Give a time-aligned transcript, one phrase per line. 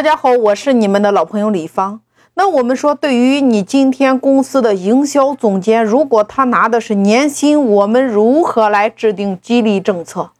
[0.00, 2.00] 大家好，我是你们的老朋友李芳。
[2.32, 10.30] 那我们说，对于你今天公司的营销总监，如果他拿的是年薪，我们如何来制定激励政策？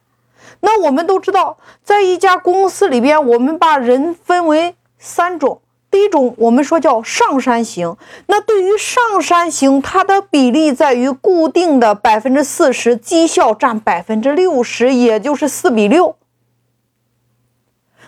[0.61, 5.61] 那我们都知道，在一家公司里边，我们把人分为三种。
[5.91, 7.95] 第一种，我们说叫上山型。
[8.25, 16.15] 那对于上山型，它的比例在于固定的百分之四十，绩效占百分之六十，也就是四比六。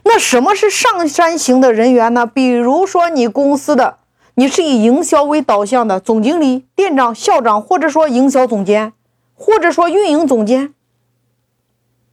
[0.05, 2.25] 那什么是上山型的人员呢？
[2.25, 3.97] 比如说你公司的，
[4.35, 8.91] 你是以营销为导向的总经理、店长、校长，或者说营销总监，
[9.33, 10.73] 或者说运营总监。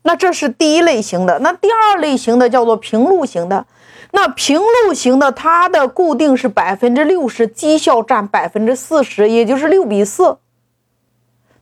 [0.03, 1.41] 那这是第一类型的。
[1.41, 3.67] 那第二类型的叫做平路型的。
[4.13, 10.39] 那平路型的，它的固定是百分之六十，绩效占百分之四十，也就是六比四。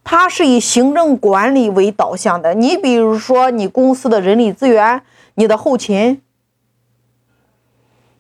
[0.04, 2.54] 它是以行政管理为导向的。
[2.54, 5.02] 你比如说，你公司的人力资源。
[5.34, 6.20] 你的后勤，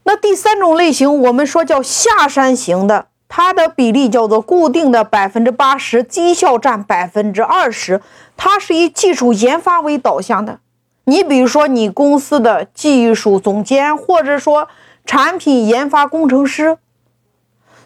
[0.08, 8.00] 那第三种类型我们说叫下山型的，它的比例叫做固定的百分之八十，绩效占百分之二十，
[8.34, 10.60] 它是以技术研发为导向的。
[11.04, 14.68] 你比如说你公司的技术总监，或者说
[15.04, 16.78] 产品研发工程师。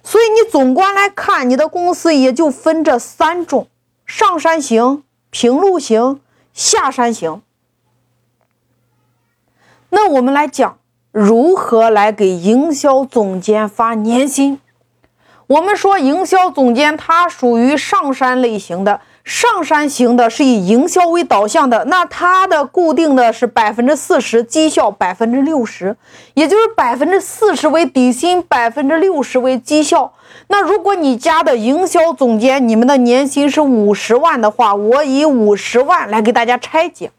[0.04, 3.66] 所以你总观来看，你的公司也就分这三种：
[4.06, 6.20] 上山型、平路型、
[6.52, 7.42] 下山型。
[9.90, 10.78] 那我们来讲
[11.12, 14.58] 如何来给营销总监发年薪。
[15.46, 25.94] 我们说营销总监他属于上山类型的，上山型的是以营销为导向的，那他的固定的是百分之四十，绩效百分之六十，
[26.32, 30.14] 也就是百分之四十为底薪，百分之六十为绩效。
[30.48, 37.10] 那如果你家的营销总监你们的年薪是五十万的话，我以五十万来给大家拆解。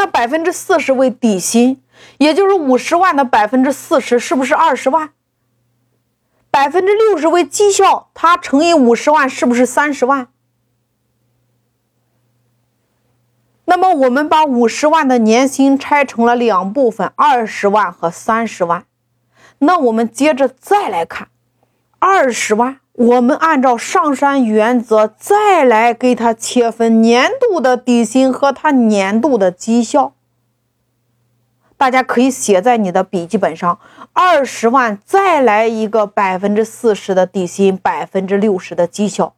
[0.00, 1.82] 那百分之四十为底薪，
[2.16, 5.10] 也就是五十万的百分之四十是不是二十万？
[6.50, 10.28] 百分之六十为绩效，它乘以五十万是不是三十万？
[13.66, 18.86] 那么我们把五十万的年薪拆成了两部分，二十万和三十万。
[19.58, 21.28] 那我们接着再来看
[21.98, 22.80] 二十万。
[23.00, 30.12] 我们按照上山原则再来给他切分年度的底薪和他年度的绩效，
[31.78, 33.78] 大家可以写在你的笔记本上。
[34.12, 39.34] 二十万再来一个百分之四十的底薪，百分之六十的绩效，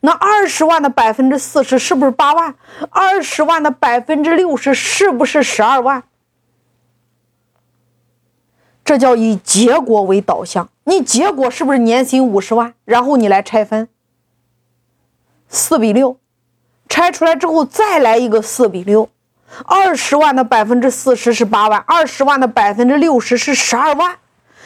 [0.00, 2.56] 那二十万的百分之四十是不是八万？
[2.90, 6.02] 二十万的百分之六十是不是十二万？
[8.90, 12.74] 这叫以结果为导向，你结果是不是年薪五十万？
[12.84, 13.88] 然后你来拆分，
[15.48, 16.18] 四比六，
[16.88, 19.08] 拆出来之后再来一个四比六，
[19.64, 24.16] 二十万的百分之四十是八万，二十万的百分之六十是十二万。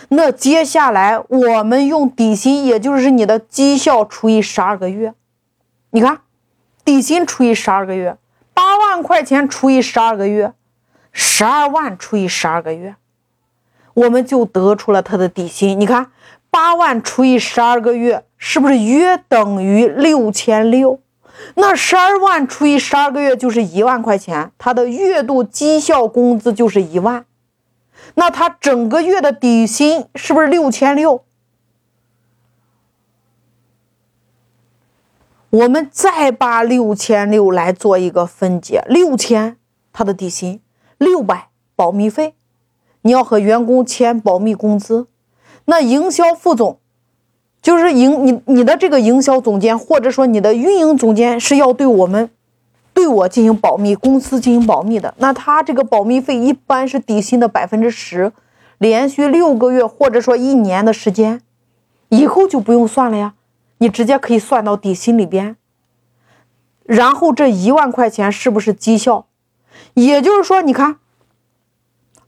[0.08, 5.12] 那接下来我们用底薪，也就是你的绩效除以十二个月，
[5.90, 6.20] 你看，
[6.82, 8.16] 底薪除以十二个月，
[8.54, 10.54] 八万块钱除以十二个月，
[11.12, 12.96] 十二万除以十二个月。
[13.94, 16.10] 我们就得出了他的底薪，你看，
[16.50, 21.00] 八万除以十二个月，是不是约等于六千六？
[21.54, 27.24] 那十二万除以十二个月就是一万块钱，他的月度绩效工资就是一万，
[28.14, 31.24] 那他整个月的底薪是不是六千六？
[35.50, 39.56] 我们再把六千六来做一个分解，六千
[39.92, 40.60] 他的底薪，
[40.98, 42.34] 六百保密费。
[43.06, 45.08] 你要和员工签保密工资，
[45.66, 46.78] 那营销副总
[47.60, 52.30] 就是营你你的这个营销总监或者说你的运营总监是要对我们
[52.94, 55.12] 对我进行保密，公司进行保密的。
[55.18, 58.32] 那他这个保密费一般是底薪的百分之十，
[58.78, 61.42] 连续六个月或者说一年的时间，
[62.08, 63.34] 以后就不用算了呀，
[63.78, 65.56] 你直接可以算到底薪里边。
[66.84, 69.26] 然后这一万块钱是不是绩效？
[69.92, 70.96] 也就是说，你看。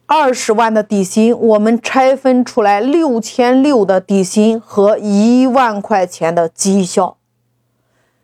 [0.08, 7.16] 二十万的底薪，我们拆分出来六千六的底薪和一万块钱的绩效。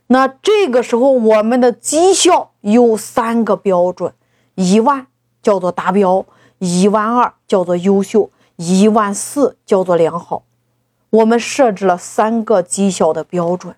[0.07, 4.13] 那这个时候，我们的绩效有三个标准：
[4.55, 5.09] 一万
[5.43, 6.25] 叫做达标，
[6.59, 10.45] 一万二叫做优秀，一万四叫做良好。
[11.11, 13.75] 我们设置了三个绩效的标准。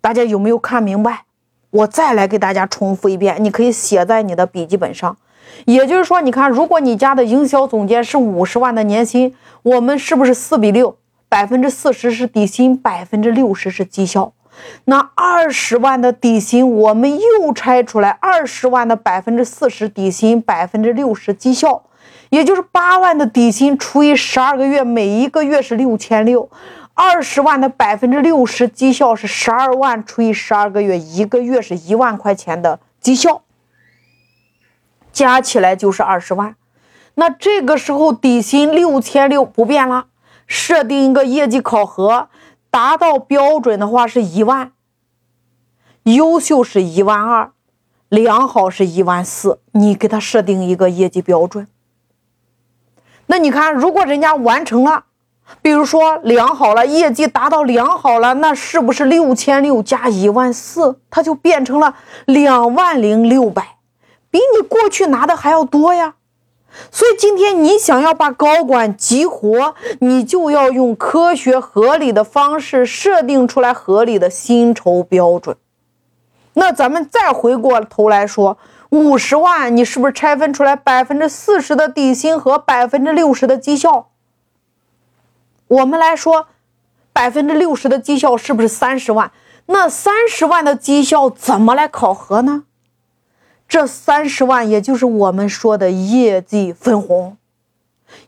[0.00, 1.24] 大家有没有看明白？
[1.70, 5.16] 我再来给大家重复一遍，你可以写在你的笔记本上。
[5.64, 10.96] 也就是说，你看，如果你家的营销总监是五十万的年薪，我们是不是四比六？
[11.28, 14.32] 百分之四十是底薪，百分之六十是绩效。
[14.86, 21.82] 那二十万的底薪，我们又拆出来二十万的百分之四十底薪，百分之六十绩效，
[22.30, 26.48] 也就是八万的底薪除以十二个月，每一个月是六千六。
[26.94, 33.42] 二十万的百分之六十绩效是十二万除以十二个月，一个月是一万块钱的绩效，
[35.18, 36.54] 加起来就是二十万。
[37.16, 40.06] 那这个时候底薪六千六不变了，
[40.46, 42.28] 设定一个业绩考核，
[42.70, 44.70] 达到标准的话是一万，
[46.04, 47.50] 优秀是一万二，
[48.08, 49.58] 良好是一万四。
[49.72, 51.66] 你给他设定一个业绩标准。
[53.26, 55.06] 那你看，如果人家完成了。
[55.62, 63.77] 比如说良好了，业绩达到良好了，那是不是六千六加一万四，它就变成了两万零六百，
[64.38, 66.14] 比你过去拿的还要多呀？
[66.92, 75.56] 所以今天你想要把高管激活，你就要用科学合理的方式设定出来合理的薪酬标准。
[76.54, 78.58] 那咱们再回过头来说，
[78.90, 84.10] 五十万，你是不是拆分出来百分之四十的底薪和百分之六十的绩效？
[85.66, 86.46] 我们来说，
[87.12, 89.32] 百分之六十的绩效是不是三十万？
[89.66, 92.62] 那三十万的绩效怎么来考核呢？
[93.68, 97.36] 这三十万也就是我们说的业绩分红，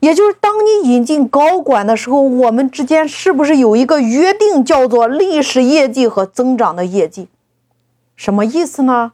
[0.01, 7.29] 也就是当你引进高管的时候，我们之间是不是有一个约定，叫做历史业绩和增长的业绩？
[8.15, 9.13] 什么意思呢？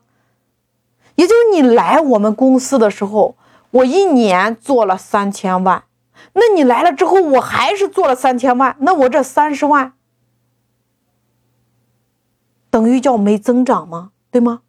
[1.14, 3.37] 也就是你来我们公司的时候，
[3.70, 5.84] 我一年做了三千万。
[6.32, 9.93] 那你来了之后，我还是做了三千万，那我这三十万
[12.69, 14.11] 等于叫没增长吗？
[14.31, 14.62] 对吗？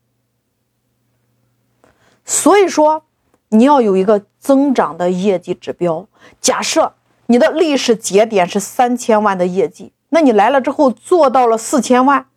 [2.28, 3.06] 所以说
[3.50, 6.08] 你要有一个增长的业绩指标。
[6.42, 6.94] 假设
[7.28, 12.28] 你的历史节点是三千万的业绩，那你来了之后做到了四千万，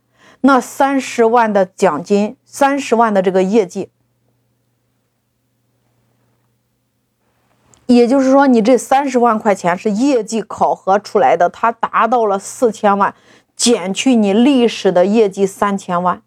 [0.42, 3.90] 那三十万的奖金，三十万的这个业绩。
[7.86, 13.12] 也就是说，你这三十万块钱是业绩考核出来的，它达到了四千万，
[13.56, 16.22] 减去你历史的业绩三千万，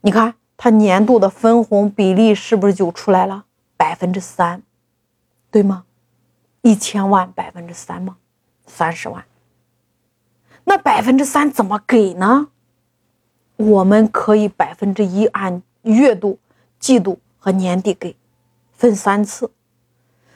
[0.00, 3.44] 你看它年度的分红比例是不是就出来了？
[3.76, 4.60] 百分之三，
[5.52, 5.84] 对吗？
[6.62, 8.16] 一千万百分之三吗？
[8.66, 9.24] 三十万，
[10.64, 12.48] 那百分之三怎么给呢？
[13.56, 16.40] 我们可以百分之一按月度、
[16.80, 18.16] 季度和年底给。
[18.72, 19.52] 分三次，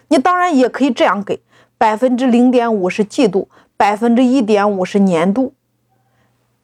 [0.09, 1.43] 你当然也可以这样给，
[1.77, 5.53] 百分之零点五是季度，百分之一点五是年度。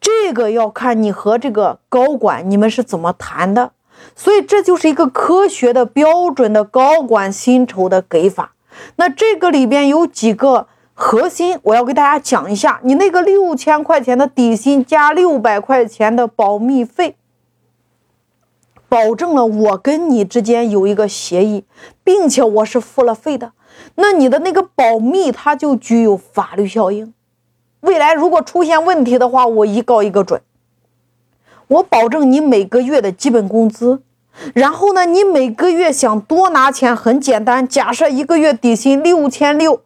[0.01, 3.71] 这个要看你和这个高管你们是怎么谈的，
[4.15, 8.53] 所以这就是一个科学的标准的高管薪酬的给法。
[8.95, 12.79] 那这个里边有几个核心，我要给大家讲一下。
[12.83, 17.15] 你那个六千块钱的底薪加六百块钱的保密费。
[18.87, 21.65] 保证了我跟你之间有一个协议，
[22.03, 23.51] 并且我是付了费的，
[23.95, 27.13] 那你的那个保密它就具有法律效应。
[27.81, 30.41] 未来如果出现问题的话，我一告一个准。
[31.67, 34.01] 我保证你每个月的基本工资，
[34.53, 39.83] 然后呢，你每个月想多拿钱很简单，假设一个月底薪六千六，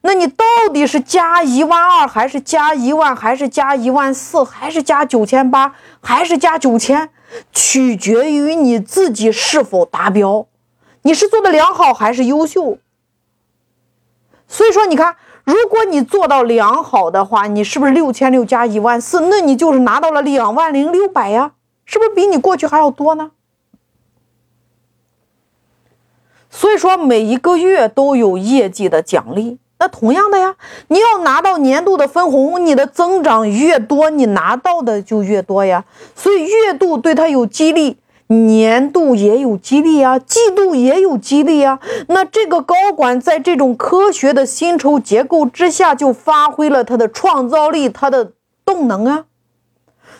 [0.00, 7.10] 那你到底是加一万二，还是加一万，还是加一万四，还是加九千八，还是加九千？
[7.52, 10.46] 取决于你自己是否达标，
[11.02, 12.78] 你是做的良好还是优秀。
[14.48, 15.14] 所以说，你看，
[15.50, 19.20] 如果你做到良好的话，你是不是六千六加一万四？
[19.28, 21.52] 那你就是拿到了两万零六百呀，
[21.84, 23.32] 是不是比你过去还要多呢？
[26.48, 29.58] 所以说，每一个月都有业绩的奖励。
[29.78, 30.56] 那同样的呀，
[30.88, 35.84] 你要拿到年度的分红，你的增长越多，你拿到的就越多呀。
[36.14, 37.96] 所以月度对它有激励，
[38.30, 41.80] 年度也有激励啊，季度也有激励啊。
[42.06, 48.32] 那这个高管在这种科学的薪酬结构之下，就发挥了他的创造力，他的
[48.64, 49.24] 动能啊，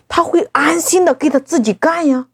[0.08, 2.26] 他会安心的给他自己干呀，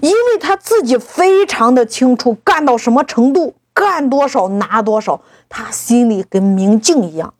[0.00, 3.54] 因为他自己非常的清楚干到什么程度。
[3.76, 7.34] 干多少拿多少，他心里跟明镜一样。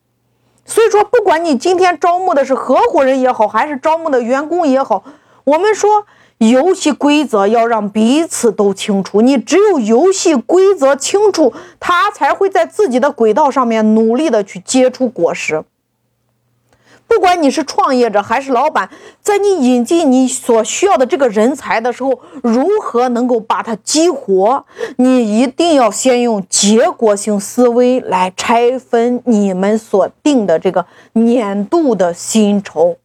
[0.65, 5.05] 所以说，不管你今天招募的是合伙人也好，还是招募的员工也好，
[5.45, 6.07] 我们说
[6.38, 9.21] 游戏规则要让彼此都清楚。
[9.21, 15.64] 你只有游戏规则清楚，他才会在自己的轨道上面努力的去结出果实。
[17.07, 18.88] 不管你是创业者还是老板，
[19.21, 24.64] 在你引进你所需要的这个人才的时候，如何能够把它激活？
[24.97, 32.97] 你一定要先用结果性思维来拆分你们所定的这个年度的薪酬。